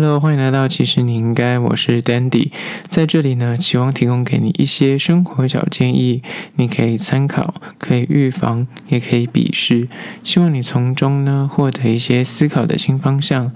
[0.00, 2.52] Hello，欢迎来到其实你应该，我是 Dandy，
[2.88, 6.22] 在这里呢，期望提供给你一些生活小建议，
[6.54, 9.88] 你可以参考，可以预防，也可以鄙视，
[10.22, 13.50] 希望你从中呢获得一些思考的新方向。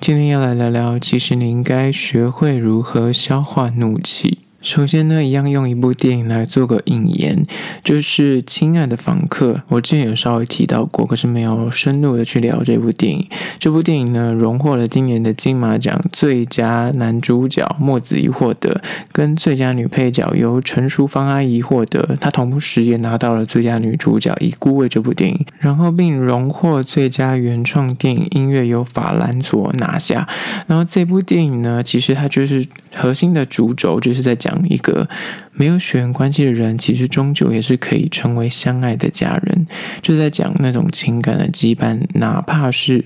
[0.00, 4.38] 今天要来聊聊，其实你应该学会如何消化怒气。
[4.64, 7.44] 首先呢，一样用一部电影来做个引言，
[7.84, 9.52] 就是《亲爱的房客》。
[9.68, 13.28] 我之前有稍微提到过，可是没有深入的去聊这部电影。
[13.58, 18.80] 这部电影呢，荣获了今年的金马奖最佳男主角莫子仪获得，
[19.12, 22.16] 跟最佳女配角由陈淑芳阿姨获得。
[22.18, 30.26] 她同时也拿到了最佳女主角，以《孤味》这部电影，然后并荣获最佳原创电影音乐由法兰佐拿下。
[30.66, 34.53] 然后这部电影呢，其实它就是核心的主轴，就是在讲。
[34.68, 35.08] 一个
[35.52, 39.66] 没有血缘关系的人，其实终究也是可以成为相爱的家人，
[40.02, 43.04] 就在讲那种情感的羁绊，哪怕是。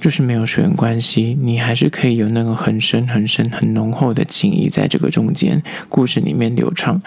[0.00, 7.00] 就是没有血缘关系，你还是可以有那个很深很深很浓厚的情谊在这个中间故事里面流畅。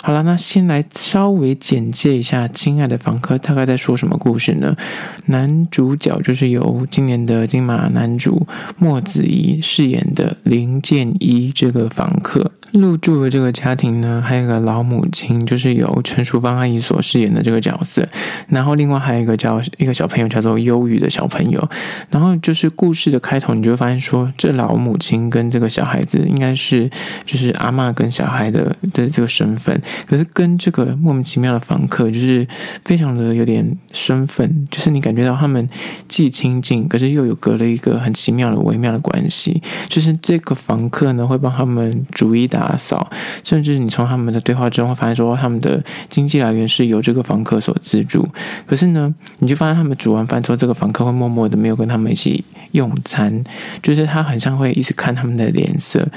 [0.00, 4.76] 好了，那先来稍微简介一下《亲爱的房客》大概在说什么故事呢？
[5.24, 8.46] 男主角就是由今年的金马男主
[8.78, 12.52] 莫子仪饰演的林建一这个房客。
[12.72, 18.06] 入住的这个家庭呢，还有一个老母亲，就是由陈淑芳阿姨所饰演的这个角色。
[18.48, 21.68] 然后另外还有一个叫一个小朋友叫做忧郁的小朋友。
[22.10, 26.90] 然后就是故事的开头，你就会发现说，这老母亲跟这个小孩子应该是
[27.24, 32.46] 就是阿嬷跟小孩的的这个身份，可是跟这个莫名其妙的房客就是
[32.84, 35.68] 非常的有点身份，就是你感觉到他们
[36.08, 39.62] 既亲近，可是又有隔了一个很奇妙的微妙的关系。
[39.88, 43.10] 就是这个房客呢会帮他们逐一打打扫，
[43.44, 48.26] 甚至你从他们的对话中会发现说，他们的经济来源是由这个房客所资助。
[48.66, 53.44] 可是呢，你就发现他们煮完饭之后，这个房客会默默的没有跟他们一起用餐，
[53.82, 56.08] 就是他很像会一直看他们的脸色。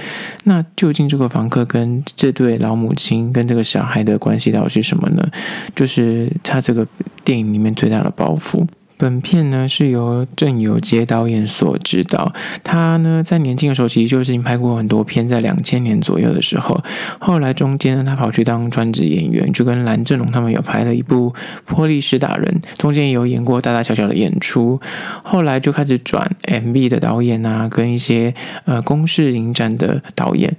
[0.46, 5.28] 那究竟这个房客跟这对老母亲跟这个小孩的关系到底是什么呢？
[5.76, 6.88] 就是他这个
[7.26, 8.66] 电影里面最大的包袱。
[9.00, 12.34] 本片呢是由郑有杰导演所执导，
[12.66, 16.78] 他呢在年轻的时候其实就已经拍过很多片，在两千年左右的时候，
[17.18, 21.32] 后来中间呢他跑去当专职演员，就跟蓝正龙他们有拍了一部
[21.66, 24.82] 《波丽士大人》，中间有演过大大小小的演出，
[25.24, 30.54] 后来就开始转 MV 的导演啊，跟一些呃公式影展的导演，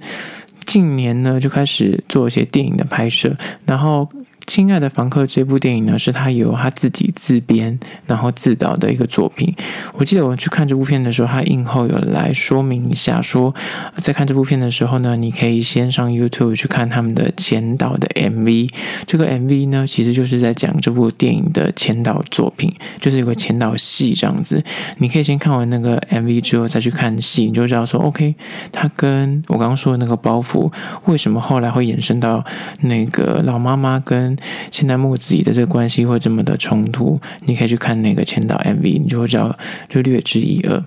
[0.65, 3.37] 近年呢就开始做一些电影的拍摄，
[3.67, 4.09] 然后。
[4.53, 9.55] 亲爱的房客这部电影呢，是他由他自己自编然后自导的一个作品。
[9.93, 13.55] 我记得我去看这部片的时候，他映后有来说明一下说，
[13.95, 18.69] 在看这部片的时候呢，你可以先上 YouTube 去看他们的前导的 MV。
[19.07, 24.61] 这个 MV 呢，其实就是在讲这部电影的前导作品，就是有个前导戏这样子。
[24.97, 28.35] 你可以先看完那个 MV 之后再去看戏，你就知道说，OK，
[28.73, 30.69] 他跟我刚刚说的那个包袱，
[31.05, 32.43] 为什么后来会延伸到
[32.81, 34.37] 那个老妈妈跟
[34.71, 39.57] 现在莫子怡的这个关系会这么的冲突，你可以去看那个前导 MV，你就会知道，
[39.89, 40.83] 就略知一二。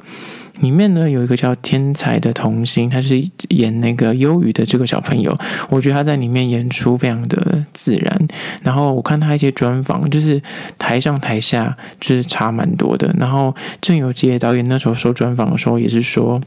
[0.61, 5.37] 里面呢有一个叫天才的童星，他是演那个忧郁的这个小朋友，
[5.69, 8.29] 我觉得他在里面演出非常的自然。
[8.63, 10.41] 然后我看他一些专访，就是
[10.79, 13.13] 台上台下就是差蛮多的。
[13.19, 16.41] 然后郑有杰导演那时候说专访的时候也是说，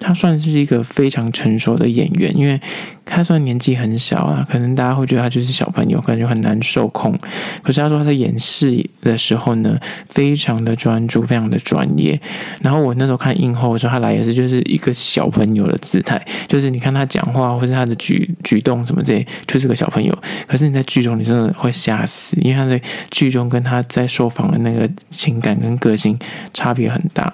[0.00, 2.60] 他算是一个非常成熟的演员，因为
[3.04, 7.18] 他虽然年纪很小啊，可能大家会觉得他就是小朋友，感觉很难受控。
[7.62, 12.20] 可是他说他在演戏的时候呢，非常的专注，非常的专业。
[12.62, 20.16] 然后我那时候看映后，我说他来也是就是一个小朋友的姿态，就是你看他讲话或是他的举举动什么这些，就是个小朋友。
[20.46, 22.80] 可是你在剧中你真的会吓死，因为他在
[23.10, 26.18] 剧中跟他在受访的那个情感跟个性
[26.54, 27.32] 差别很大。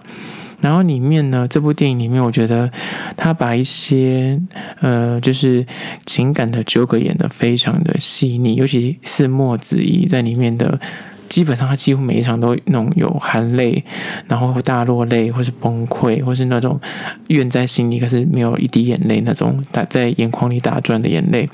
[0.61, 2.71] 然后里面呢，这部电影里面，我觉得
[3.17, 4.41] 他把一些
[4.81, 5.65] 呃，就是
[6.05, 10.81] 情感的纠葛演得非常的细腻，尤其是莫子仪在里面的，
[11.29, 13.85] 基本上他几乎每一场都那种有含泪，
[14.27, 16.81] 然后大落泪，或是崩溃，或是那种
[17.29, 21.49] 怨在心里，可是没有一滴眼泪那种打在眼眶里打转的眼泪，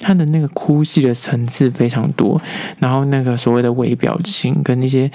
[0.00, 2.40] 他的那个哭戏的层次非常多，
[2.80, 5.08] 然后那个所谓的微表情跟那些。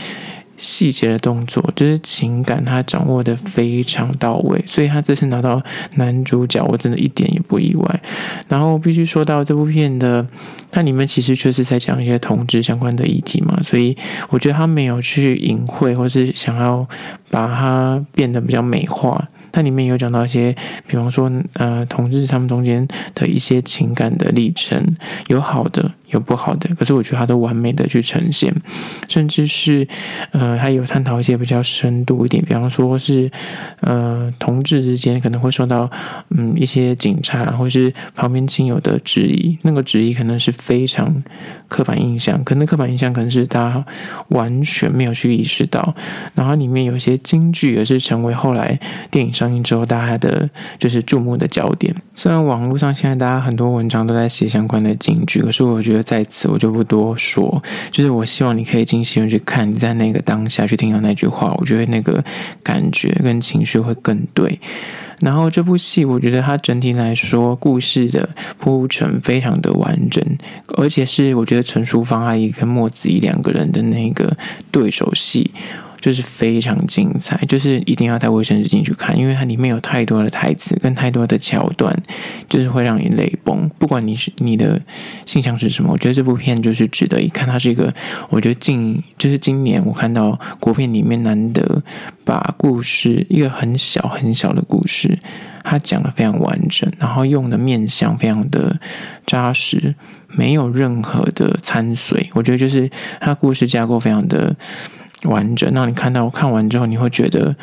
[0.58, 5.62] 细节的动作，就是情感，他掌握的非常到位，所以他这次拿到
[5.96, 8.02] 男主角，我真的一点也不意外。
[8.48, 10.26] 然后必须说到这部片的，
[10.72, 13.98] 它里面其实确实在讲一些同志相关的议题嘛，所以
[14.30, 16.88] 我觉得他没有去隐晦，或是想要
[17.30, 19.30] 把它变得比较美化。
[19.52, 20.56] 它里面有讲到一些，
[20.88, 24.96] 比方说，呃，同志他们中间的一些情感的历程，
[25.28, 25.92] 有好的。
[26.13, 28.54] 有不好的，可是我觉得他都完美的去呈现，
[29.07, 29.88] 甚至是
[30.31, 33.30] 呃，他有探讨一些比较深度一点，比方说是
[33.81, 35.89] 呃，同志之间可能会受到
[36.30, 41.24] 嗯一些警察或是旁边亲友的质疑，那个质疑可能是非常
[41.68, 43.86] 刻板印象，可能刻板印象可能是大家
[44.30, 45.95] 完全没有去意识到，
[46.36, 48.80] 然后里面有一些金句也是成为后来
[49.10, 51.94] 电影上映之后大家的就是注目的焦点。
[52.13, 57.64] 虽然网络上现在大家很多文章都在写相关的金句，可是我觉得在此我就不多说。
[57.90, 62.24] 就是我希望你可以进戏院去看，你在那个当下去听到那句话，我觉得那个
[62.62, 64.60] 感觉跟情绪会更对。
[65.22, 68.28] 然后这部戏，我觉得它整体来说故事的
[68.60, 70.22] 铺陈非常的完整，
[70.76, 74.36] 而且是我觉得陈淑芳阿姨跟莫子怡两个人的那个
[74.70, 75.54] 对手戏。
[76.04, 81.98] 就是非常精彩，就是一定要带卫生纸进去看，因为它里面有太多的台词跟太多的桥段，
[82.50, 83.70] 就是会让你泪崩。
[83.80, 84.82] 不管你是你的
[85.26, 87.48] 性向是什么，我觉得这部片就是值得一看。
[87.48, 87.94] 它是一个，
[88.28, 91.82] 我觉得近就是今年我看到国片里面难得
[92.26, 95.18] 把故事一个很小很小的故事，
[95.64, 98.78] 它讲得非常完整，然后用的面相非常的
[99.26, 99.96] 扎实，
[100.28, 102.30] 没有任何的掺水。
[102.34, 102.92] 我觉得就是
[103.22, 104.54] 它故事架构非常的。
[105.24, 107.56] 完整，那你看到看完之后，你会觉得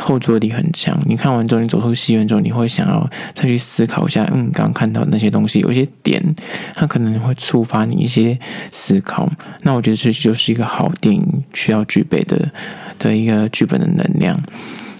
[0.00, 0.98] 后坐力很强。
[1.06, 6.22] 你看完之后，你走出戏院之后，你会想要再去思考一下，嗯，刚刚看到那些东西，有一些点，
[6.74, 8.38] 它可能会触发你一些
[8.70, 9.30] 思考。
[9.62, 12.50] 那我觉得这就是一个好电影需要具备的
[12.98, 14.36] 的一个剧本的能量。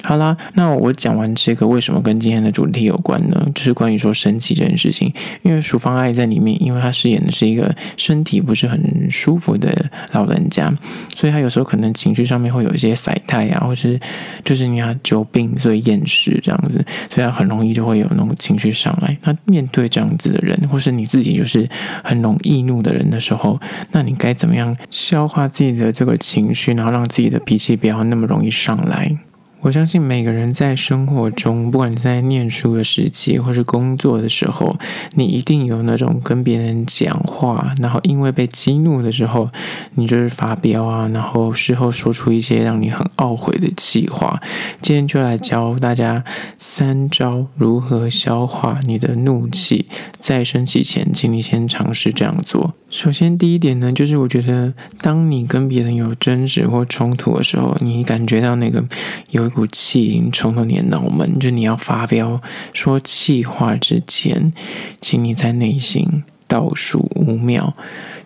[0.04, 3.46] 好啦，那我讲完这个，为什么跟今天的主题有关呢？
[3.54, 5.12] 就是关于说生气这件事情。
[5.42, 10.72] 因为淑芳爱在里面，因为她饰演的是一个身体不是很舒服的老人家，
[11.14, 13.98] 所以她有时候可能情绪上面会有一些晒态啊，或是
[14.44, 19.16] 就是你要久病所以厌食这样子，所以她很容易就会有那种情绪上来。
[19.22, 21.68] 那面对这样子的人，或是你自己就是
[22.02, 23.60] 很容易怒的人的时候，
[23.92, 29.16] 那你该怎么样消化自己的这个情绪，然后让自己的脾气不要那么容易上来？
[29.62, 34.76] 我相信每个人在生活中，不管你在念书的时期，或是工作的时候，
[35.14, 39.48] 你一定有那种跟别人讲话，然后因为被激怒的时候，
[39.94, 44.42] 你就是发飙啊，然后事后说出一些让你很懊悔的气话。
[44.82, 46.24] 今天就来教大家
[46.58, 49.86] 三招如何消化你的怒气，
[50.18, 52.74] 在生气前，请你先尝试这样做。
[52.92, 58.84] 首先，第一点呢，就是我觉得，当你跟别人有争执或冲突的时候，你感觉到那个
[59.30, 62.42] 有一股气冲到你的脑门，就你要发飙
[62.74, 64.52] 说气话之前，
[65.00, 67.72] 请你在内心倒数五秒，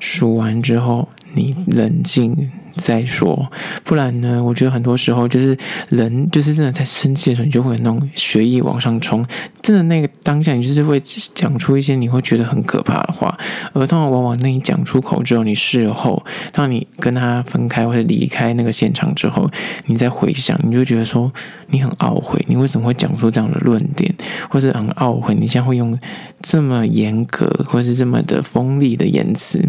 [0.00, 2.50] 数完之后，你冷静。
[2.76, 3.50] 再说，
[3.84, 4.42] 不然呢？
[4.42, 5.56] 我觉得很多时候就是
[5.88, 9.24] 人，就是真的在生气的时候，你就会有那种血液往上冲。
[9.62, 11.00] 真的那个当下，你就是会
[11.34, 13.36] 讲出一些你会觉得很可怕的话。
[13.72, 19.50] 而通常往往那你讲出口之后，你事后当你跟他分开或者离开那个现场之后，
[19.86, 21.32] 你再回想，你就觉得说
[21.68, 24.14] 你很懊悔，你为什么会讲出这样的论点，
[24.48, 25.98] 或者很懊悔，你现在会用
[26.40, 29.68] 这么严格或是这么的锋利的言辞。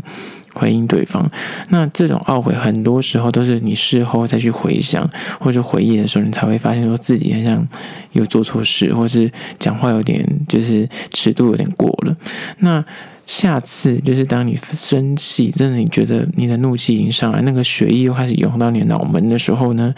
[0.58, 1.30] 回应对方，
[1.70, 5.08] 那这种懊悔很多时候都是你事后再去回想
[5.40, 7.68] 或者回忆的时候，你才会发现说自己好像
[8.14, 12.16] 有做错事，或是讲话有点就是尺度有点过了。
[12.60, 12.84] 那
[13.28, 19.94] 下次就是当你生气，真的你觉得你的怒气已经上来，那个血液又开始涌到你的脑门的时候呢，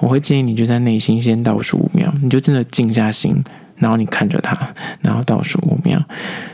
[0.00, 3.42] 我会建议你就在内心先倒数五秒，你就真的静下心。
[3.76, 6.02] 然后你看着他，然后倒数五秒，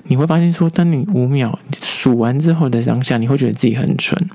[0.05, 4.29] 你会发现说，当你五秒数完之后的当下，你会觉得自己很蠢。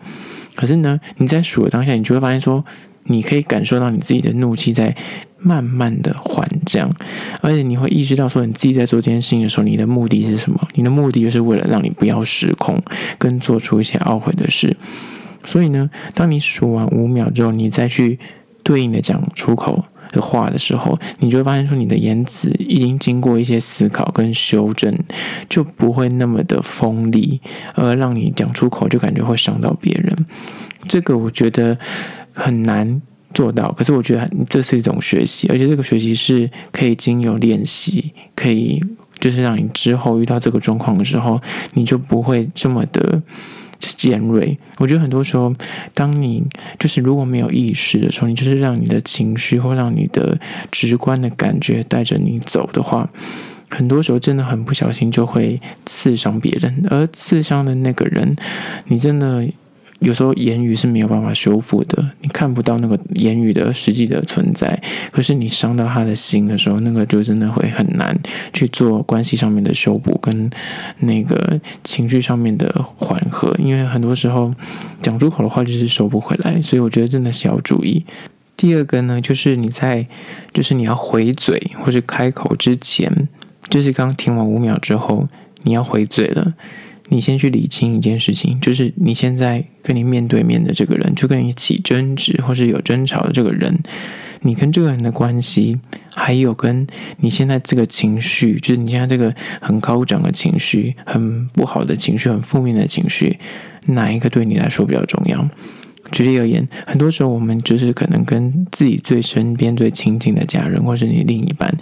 [0.55, 2.63] 可是呢，你在数的当下，你就会发现说，
[3.05, 4.95] 你可以感受到你自己的怒气在
[5.37, 6.89] 慢慢的缓降，
[7.41, 10.67] 而且你会意识到说，你自己在做这件事情的时候，你的目的是什么？
[10.75, 12.81] 你的目的就是为了让你不要失控，
[13.17, 14.77] 跟做出一些懊悔的事。
[15.43, 18.17] 所以呢，当你数完五秒之后，你再去
[18.63, 19.83] 对应的讲出口。
[20.15, 24.97] 的话的时候，你就会发现说，你的言辞已经经过一些思考跟修正，
[25.49, 27.41] 就不会那么的锋利，
[27.73, 30.15] 而让你讲出口就感觉会伤到别人。
[30.87, 31.77] 这个我觉得
[32.33, 33.01] 很难
[33.33, 38.81] 做到，可是我觉得这是一种学习，而且这个学习是可以经由练习，可以
[39.19, 41.41] 就是让你之后遇到这个状况的时候，
[41.73, 43.21] 你就不会这么的。
[43.95, 45.53] 尖锐，我觉得很多时候，
[45.93, 46.43] 当你
[46.77, 50.37] 就是如果没有意识的时候，你就是让你的情绪或让你的
[50.71, 53.09] 直观的感觉带着你走的话，
[53.69, 58.35] 很多时候真的很不小心就会刺伤别人，而刺伤的那个人，
[58.87, 59.47] 你真的
[59.99, 64.81] 有时候言语是没有办法修复的，你看不到那个言语的实际的存在。
[65.11, 68.17] 可是你伤到他的心的时候，那个就真的会很难
[68.51, 70.49] 去做关系上面的修补跟
[70.99, 74.53] 那个情绪上面的缓和，因为很多时候
[75.01, 76.61] 讲出口的话就是收不回来。
[76.61, 78.05] 所以我觉得真的是要注意。
[78.57, 80.05] 第二个呢，就是你在
[80.53, 83.29] 就是你要回嘴或是开口之前，
[83.69, 85.27] 就是刚停完五秒之后，
[85.63, 86.53] 你要回嘴了。
[87.09, 93.79] 你先去理清一件事情，就是你现在跟你面对面的这个人，就跟你起争执或是有争吵的这个人，
[94.41, 95.79] 你跟这个人的关系，
[96.15, 103.37] 还有跟你现在这个情绪，就是你现在这个很高涨的情绪、很不好的情绪、很负面的情绪，
[103.85, 105.47] 哪一个对你来说比较重要？
[106.11, 111.75] 举例而言，很多时候我们就是可能跟自己最身边最亲近的家人，或是你另一半，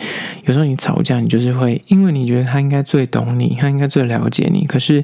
[0.45, 5.03] 有时候你吵架，你就是会因为你觉得他应该最懂你，他应该最了解你，可是。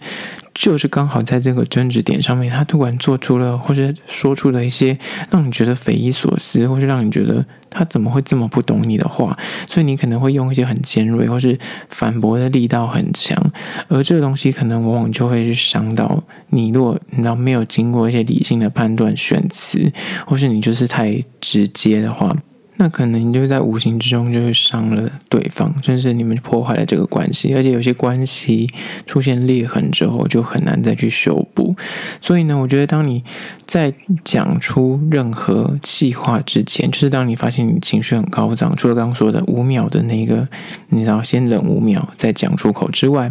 [0.59, 4.99] 就是刚好在这个争执点上面，他突然做出了或者说出了一些
[5.31, 9.37] 让你觉得匪夷所思，或是让你觉得他怎么会这么不懂你的话，
[9.69, 13.41] 所以你可能会用一些很尖锐或是反驳的力道很强，
[13.87, 16.71] 而这个东西可能往往就会去伤到你。
[16.71, 19.89] 如果你要没有经过一些理性的判断选词，
[20.25, 22.35] 或是你就是太直接的话。
[22.81, 28.69] 那可能你就在无形之中就是伤了对方，甚至你们破坏了这个关系，而且有些关系
[29.05, 31.75] 出现裂痕之后就很难再去修补。
[32.21, 33.21] 所以呢，我觉得当你
[33.65, 33.93] 在
[34.23, 40.47] 讲出任何气话之前，就是当你发现你情绪很高涨，除了刚刚说的五秒的那个，
[40.87, 43.29] 你知道先忍五秒再讲出口之外，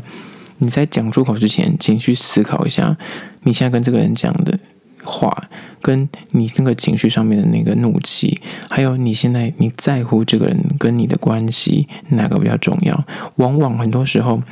[0.59, 2.99] 你在讲出口之前，请去思考一下，
[3.45, 4.59] 你现在跟这个人讲的。
[5.09, 5.49] 话
[5.81, 13.05] 跟你那个情绪上面的那个怒气，还有你现在你在乎这个人跟你的关系哪个比较重要？
[13.37, 14.43] 往往很多时候，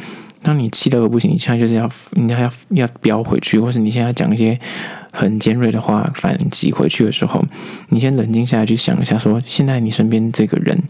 [0.43, 4.59] 当你气到个不行，你现在就是要你要要要飙回去，或是你现在讲一些
[5.13, 7.45] 很尖锐的话反击回去的时候，
[7.91, 10.81] 你先冷静下来去想一下，说现在你身边这个人，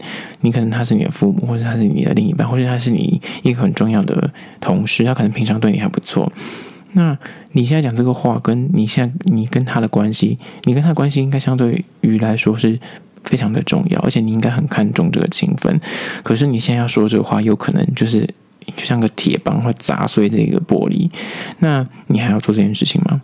[0.41, 4.31] 你可能他是你的父母，或者他是你的另一半，或者他是你一个很重要的
[4.61, 6.31] 同事，他可能平常对你还不错。
[6.97, 7.17] 那
[7.53, 12.77] 你现在讲这个话，跟你现在你跟他的关系，你跟他关系应该相对于来说是
[13.23, 15.79] 非常的重要，而且你应该很看重这个情分。
[16.23, 18.27] 可是你现在要说这个话，有可能就是
[18.75, 21.09] 就像个铁棒会砸碎这个玻璃。
[21.59, 23.21] 那你还要做这件事情吗？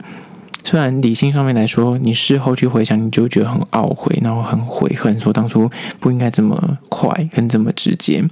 [0.66, 8.24] 虽然理性上面来说，你事后去回想，你就觉得很懊悔，然后很悔恨，说当初不应该这么快跟这么直接。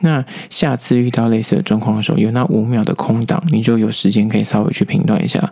[0.00, 5.50] 那下次遇到类似的状况的时候，有那五秒的空档，你就有时间可以稍微去评断一下，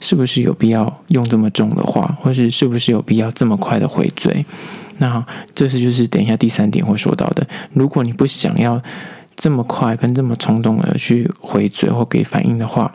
[0.00, 4.44] 是不是有必要用这么重的话，或是是不是有必要这么快的回嘴。
[4.98, 5.24] 那
[5.54, 7.46] 这是就是等一下第三点会说到的。
[7.72, 8.82] 如果你不想要
[9.36, 12.92] 这么快跟这么冲动的去回嘴或给反应的话。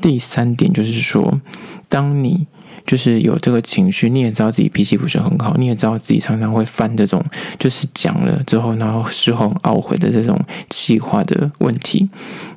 [0.00, 1.40] 第三点就是说，
[1.88, 2.46] 当你
[2.86, 7.24] 就是有这个情绪，你也知道自己脾气不是很好，你也知道自己常常会犯这种
[7.58, 10.38] 就是讲了之后，然后事后懊悔的这种
[10.70, 12.08] 气话的问题。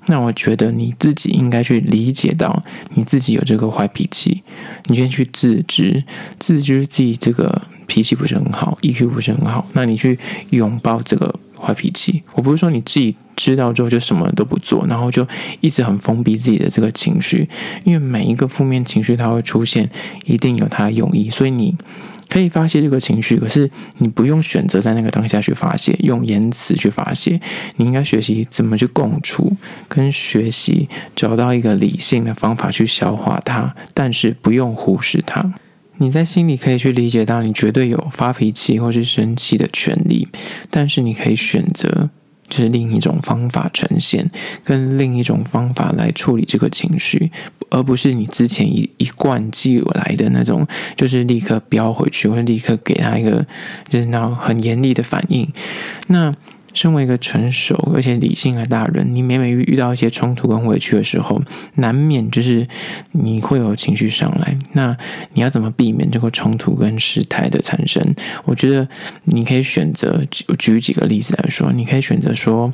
[0.08, 2.62] 那我觉得你自己应该去理解到
[2.94, 4.44] 你自己有这个坏脾气，
[4.86, 6.04] 你先去自知，
[6.38, 10.20] 自知自己这个脾气不是很好，EQ 不是很好，那你去
[10.52, 11.34] 拥抱这个。
[11.62, 15.26] 坏脾气，我不是说你自己知道之后就什么都不做，然后就
[15.62, 17.48] 一直很封闭自己的这个情绪，
[17.86, 19.90] 因为每一个负面情绪它会出现，
[20.26, 21.74] 一定有它的用意，所以你
[22.28, 27.40] 可以发泄这个情绪，可是你不用选择在那个当下去发泄，用言辞去发泄，
[27.78, 29.56] 你应该学习怎么去共处，
[29.88, 35.54] 跟学习找到一个理性的方法去消化它，但是不用忽视它。
[36.02, 40.28] 你在心里可以去理解到，你绝对有发脾气或是生气的权利，
[40.70, 42.10] 但是你可以选择
[42.50, 44.30] 就是另一种方法呈现，
[44.64, 47.32] 跟另一种方法来处理这个情绪，
[47.70, 53.46] 而不是你之前一一贯寄来的那种，就是立刻飙回去，或者立刻给他一个
[53.88, 55.48] 就是那很严厉的反应，
[56.08, 56.34] 那。
[56.74, 61.42] 身为一个成熟而且理性的大人，你每每遇遇到一些冲突跟委屈的时候，
[61.76, 62.68] 难免就是
[63.12, 64.58] 你会有情绪上来。
[64.74, 64.96] 那
[65.34, 68.16] 你要怎么避免这个冲突跟事态的产生？
[68.46, 68.88] 我觉得
[69.26, 72.74] 你可以选择，我举几个例子来说，你可以选择说，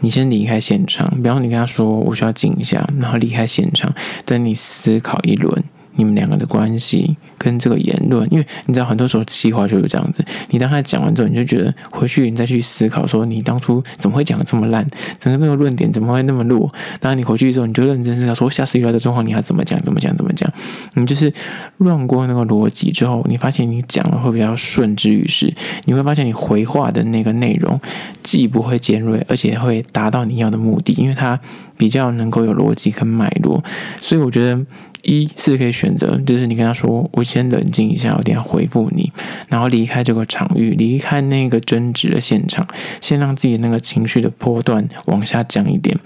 [0.00, 5.64] 你先离开现场，比方你跟他说我需要静一下，然后离开现场，等你思考一轮。
[5.98, 10.24] 你们两个的关系跟这个言论，因为你知道很多时候气话就是这样子。
[10.50, 14.86] 你当他讲完之后，你就觉得回去你再去思考，说你当初怎么会讲得这么烂，
[15.18, 16.72] 整个这个论点怎么会那么弱？
[17.00, 20.50] 然你回去之后，你就认真思考，说下次遇到的状况你要怎么讲，怎么讲，怎么讲。
[20.94, 21.32] 你就是
[21.78, 27.80] 乱过那个逻辑之后，你发现你讲了会比较顺之于是，你会发现你回话的那个内容
[28.22, 31.38] 既不会尖锐，而且会达到你要的目的，因为它
[31.76, 33.62] 比较能够有逻辑跟脉络。
[33.98, 34.60] 所以我觉得。
[35.06, 39.12] 一是可以选择，就是你跟他说：“我先冷静一下，我等下回复你。”
[39.48, 42.66] 然后离开这个场域，离开那个争执的现场，
[43.00, 45.96] 先让自己那个情绪的波段往下降一点，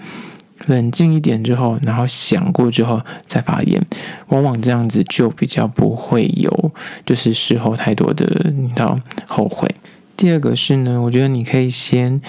[0.67, 3.83] 冷静一点之后，然后想过之后再发言。
[4.27, 6.71] 往往这样子就比较不会有，
[7.03, 8.95] 就是事后太多的你知道
[9.27, 9.67] 后悔。
[10.15, 12.21] 第二个是呢，我觉得你可以先。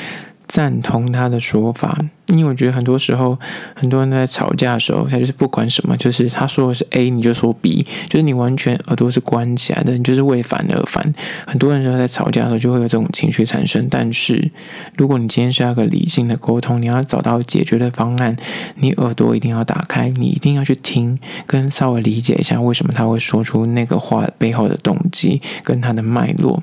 [0.48, 3.38] 赞同他的说法，因为我觉得很多时候，
[3.74, 11.14] 很多人在吵架的时候，他就是不管什么，就是他说的是 A，你就说 B，就是你完全耳朵是关起来的，你就是为反而反。
[11.46, 14.50] 很多人说在吵架的时候就会有这种情绪产生，但是
[14.96, 18.36] 如果你今天是要个理性的沟通，你要找到解决的方案，
[18.76, 26.62] 你耳朵一定要打开，你一定要去听，跟稍微理解一下为什么他会说出那个话背后的动机跟他的脉络。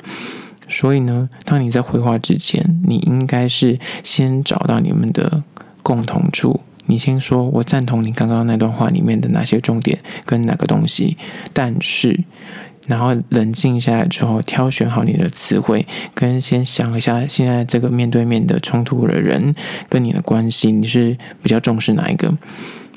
[0.69, 5.43] 所以呢，当你在回话之前，你应该是先找到你们的
[5.83, 6.61] 共同处。
[6.85, 11.17] 你先说，我赞同你刚刚那段话里面的哪些重点跟哪个东西，
[11.53, 12.23] 但是，
[12.88, 15.85] 然后冷静下来之后，挑选好你的词汇，
[16.15, 19.53] 跟先想一下现在这个面对面的冲突的人
[19.88, 22.35] 跟你的关系，你是比较重视哪一个，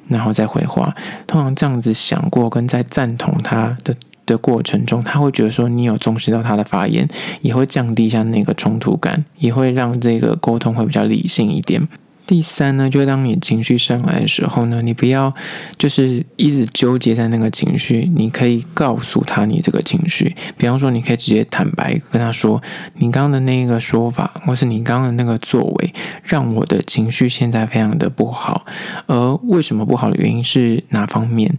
[0.09, 0.95] 然后再回话。
[1.27, 3.95] 通常这样子想过，跟在赞同他的。
[4.33, 7.09] 的过程中，他会觉得说你有重视到他的发言，
[7.43, 11.87] 也会降低一下那个冲突感，也会让这个沟通会比较理性一点。
[12.33, 15.35] 第三呢，就当你情绪上来的时候呢，你不要
[15.77, 20.35] 就是一直纠结在那个情绪，你可以告诉他你这个情绪。
[20.57, 22.63] 比方说，你可以直接坦白跟他说，
[22.95, 25.93] 你刚刚的那个说法，或是你刚刚的那个作为，
[26.25, 28.65] 让我的情绪现在非常的不好。
[29.09, 31.55] 而为什么不好的原因是哪方面？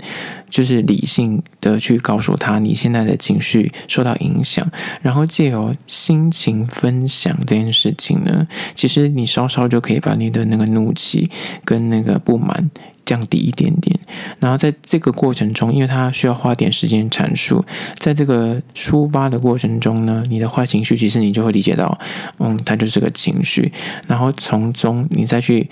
[0.50, 4.68] 就是理性的去告诉他你现在的情绪受到影响，
[5.02, 11.30] 然后借由心情分享这件事情呢，其实你稍稍就可以把你的那个怒气
[11.64, 12.70] 跟那个不满
[13.06, 14.00] 降低一点点。
[14.40, 17.64] 然后在这个过程中，因为他需要花点时间阐述，
[17.98, 22.00] 在这个抒发的过程中呢，你的坏情绪其实你就会理解到，
[22.40, 23.72] 嗯，他就是个情绪，
[24.08, 25.70] 然后从中你再去。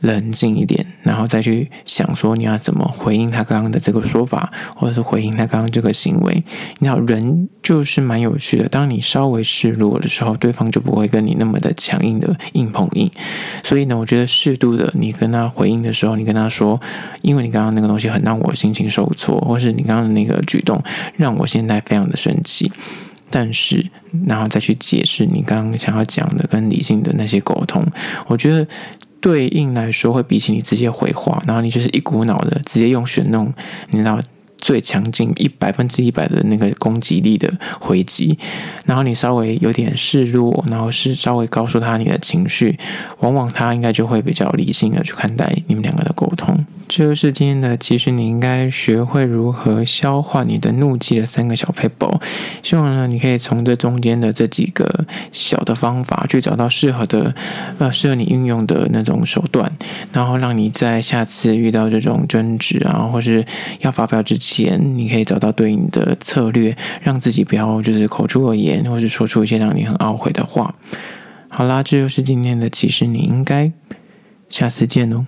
[0.00, 6.42] 冷静一点，然后再去想说你要怎么回应他刚刚的这个说法，或者是回应他刚刚这个行为。
[6.78, 8.68] 你好，人就是蛮有趣的。
[8.68, 13.10] 当你稍微示弱的时候，对方就不会跟你那么的强硬的硬碰硬。
[13.62, 16.80] 所以呢，我觉得适度的你跟他回应的时候，你跟他说，
[17.20, 20.82] 因为你刚刚那个东西很让我心情受挫，或是你刚刚的那个举动
[21.16, 22.72] 让我现在非常的生气。
[23.28, 23.86] 但是，
[24.26, 27.86] 然后再去解释你刚刚想要讲的跟理性的那些沟通，
[28.28, 28.66] 我觉得。
[29.20, 33.52] 对应来说，会比起你直接回话，然后你就是一股脑的直接用选那种，
[33.90, 34.20] 你知道。
[34.62, 38.38] 最强劲一百分之一百的那个攻击力的回击，
[38.84, 42.78] 然后你稍微有点示弱，然后是稍微告诉他你的情绪，
[43.20, 46.62] 往往他应该就会比较理性的去看待你们两个的沟通。
[46.92, 52.20] 这就是今天的，其实你应该学会如何消化你的怒气的三个小 paper。
[52.64, 57.32] 希望呢，你可以从这中间的这几个小的方法去找到适合的，
[57.78, 59.70] 呃，适合你运用的那种手段，
[60.12, 63.46] 然后让你在下次遇到这种争执啊，或是
[63.82, 64.98] 要发表之前。
[64.98, 70.74] 你可以找到对应的策略，让自己不要就是口出恶言，或是说出一些让你很懊悔的话。
[71.48, 73.70] 好啦，这就是今天的，其实你应该
[74.48, 75.26] 下次见哦。